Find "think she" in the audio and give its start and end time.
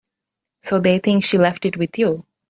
0.97-1.37